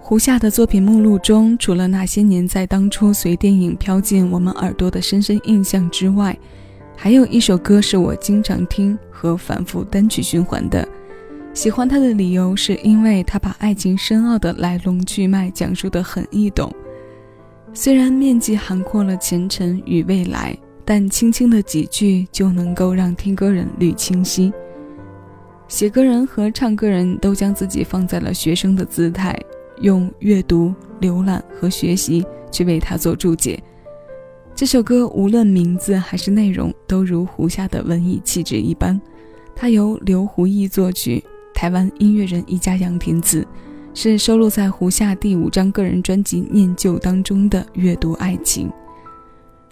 [0.00, 6.36] 胡夏的作品目录中，除了那些年在当初随电影飘进我们耳朵的深深印象之外，
[6.96, 10.86] 还有一首歌是我经常听和反复单曲循环的。
[11.52, 16.72] 喜欢他的理由是因为他把爱情深奥的来龙去脉讲述得很易懂。
[17.74, 20.56] 虽然面积涵括了前尘与未来，
[20.86, 24.50] 但轻轻的几句就能够让听歌人捋清晰。
[25.68, 29.38] 写歌人和唱歌人都将自己放在了学生的姿态，
[29.80, 33.62] 用阅读、浏览和学习去为他做注解。
[34.54, 39.00] 这首歌无论名字还是内容，都如胡夏的文艺气质一般。
[39.54, 41.22] 它由刘胡毅作曲，
[41.54, 43.46] 台湾音乐人一家杨填词，
[43.94, 48.70] 是收录在胡夏第五张个人专辑《念旧》当中的阅读爱情。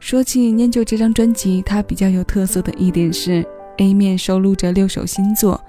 [0.00, 3.46] 说起《念旧》这张专辑，它比较有特色的一点是
[3.78, 5.60] ，A 面收录着六首新作。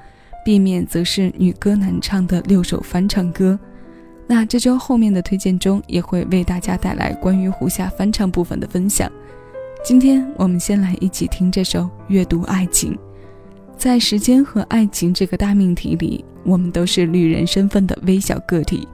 [0.44, 3.58] B 面则是女歌男唱的六首翻唱歌，
[4.26, 9.12] 那这周后面的推荐中也会为大家带来关于胡夏翻唱部分的分享。
[9.84, 12.94] 今天我们先来一起听这首《阅读爱情》。
[13.78, 18.88] 在时间和爱情这个大命题里，我们都是旅人身份的微小个体。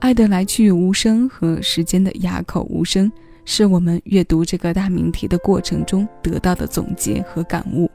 [0.00, 3.10] 爱的来去无声和时间的哑口无声，
[3.44, 7.88] 是我们阅读这个大命题的过程中得到的总结和感悟。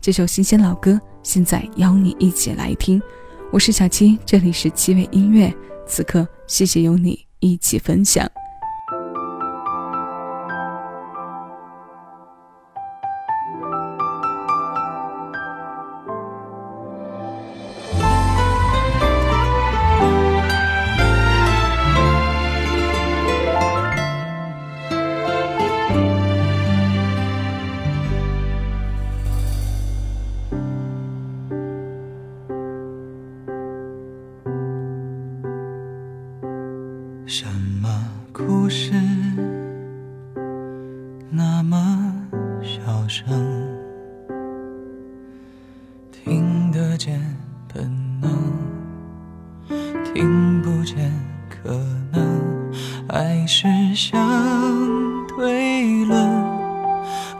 [0.00, 1.00] 这首新鲜老歌。
[1.24, 3.02] 现在邀你一起来听，
[3.50, 5.52] 我是小七，这里是七味音乐。
[5.86, 8.30] 此刻，谢谢有你一起分享。
[37.28, 37.44] 什
[37.82, 37.88] 么
[38.32, 38.92] 故事
[41.28, 42.14] 那么
[42.62, 43.26] 小声？
[46.12, 47.20] 听得见
[47.74, 47.84] 本
[48.20, 48.30] 能，
[50.04, 51.12] 听不见
[51.50, 51.76] 可
[52.12, 52.72] 能，
[53.08, 54.16] 爱是相
[55.36, 56.44] 对论，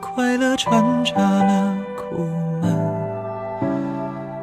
[0.01, 2.25] 快乐穿插了苦
[2.61, 2.77] 闷，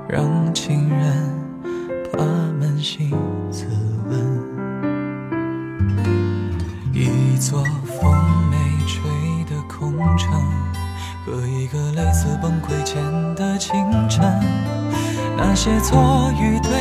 [0.08, 1.30] 让情人
[2.14, 2.24] 把
[2.62, 3.12] 扪心
[11.25, 13.01] 和一个类似崩溃前
[13.35, 13.73] 的清
[14.09, 14.22] 晨。
[15.38, 16.72] 那些错与对，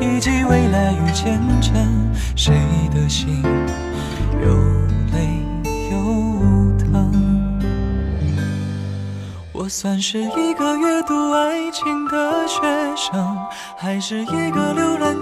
[0.00, 1.74] 以及未来与前程，
[2.34, 2.54] 谁
[2.92, 3.42] 的心
[4.42, 4.54] 又
[5.12, 5.40] 累
[5.90, 7.58] 又疼？
[9.52, 12.60] 我算是一个阅读爱情的学
[12.96, 13.38] 生，
[13.76, 15.15] 还是一个浏览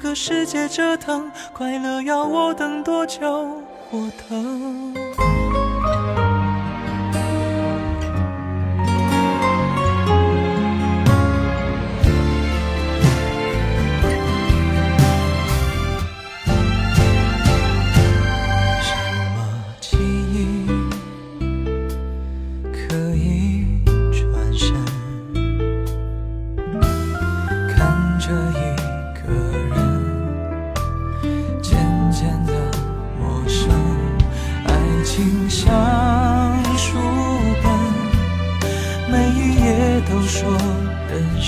[0.00, 3.60] 这个世界折腾，快乐要我等多久？
[3.90, 5.37] 我等。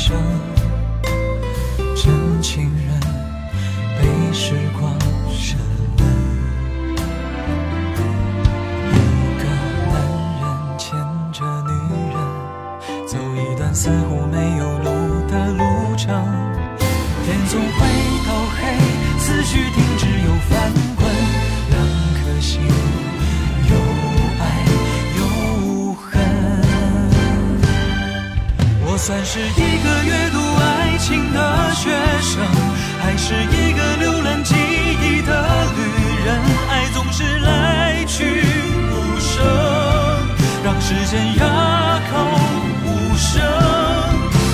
[0.03, 0.17] 生
[1.95, 3.01] 真情人
[4.01, 4.99] 被时光
[5.31, 5.59] 深
[5.99, 6.03] 吻
[8.89, 8.97] 一
[9.37, 9.45] 个
[9.93, 9.95] 男
[10.41, 10.43] 人
[10.79, 10.89] 牵
[11.35, 11.71] 着女
[12.15, 12.17] 人
[13.07, 14.89] 走一段似乎没有路
[15.29, 15.63] 的路
[15.99, 16.09] 程
[17.27, 17.77] 天总会
[18.27, 18.59] 到黑
[19.19, 21.05] 思绪停止又翻滚
[21.69, 21.77] 两
[22.15, 22.63] 颗心
[23.69, 23.73] 有
[24.41, 24.43] 爱
[25.19, 26.09] 有恨
[28.87, 29.90] 我算是一个
[31.11, 31.91] 情的学
[32.23, 32.41] 生，
[33.03, 35.81] 还是一个浏览记忆的旅
[36.25, 36.39] 人？
[36.71, 38.45] 爱总是来去
[38.93, 39.43] 无声，
[40.63, 42.15] 让时间哑口
[42.87, 43.43] 无声。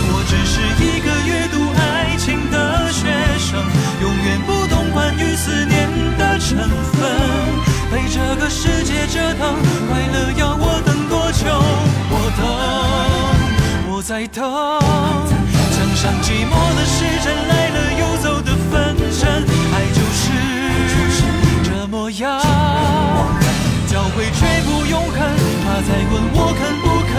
[0.08, 3.04] 我只是一个阅读爱情的学
[3.38, 3.60] 生，
[4.00, 5.86] 永远不懂关于思念
[6.16, 6.56] 的成
[6.94, 6.98] 分，
[7.92, 9.54] 被这个世界折腾，
[9.90, 11.44] 快乐要我等多久？
[12.08, 12.40] 我等。
[13.88, 14.42] 我在等，
[16.06, 17.34] 当寂寞的时针。
[17.48, 19.28] 来了又走的纷争，
[19.74, 20.30] 爱就是
[21.64, 22.40] 这模样，
[23.88, 25.18] 教会却不永恒。
[25.64, 27.14] 他在问我肯不肯，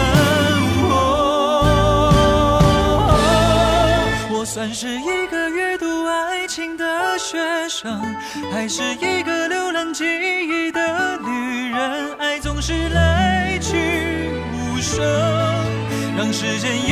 [4.32, 7.38] 我算是一个阅读爱情的学
[7.68, 8.02] 生，
[8.54, 12.16] 还是一个浏览记忆的旅人？
[12.20, 15.04] 爱总是来去无声，
[16.18, 16.88] 让时间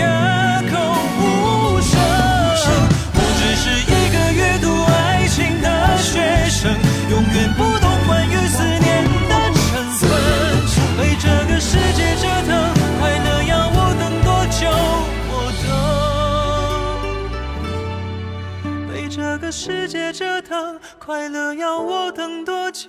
[19.36, 22.88] 这个世界折腾，快乐要我等多久？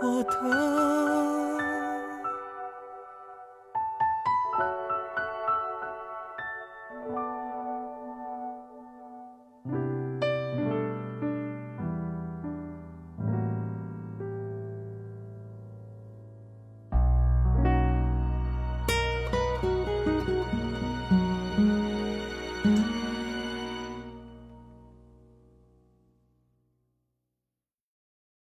[0.00, 1.33] 我等。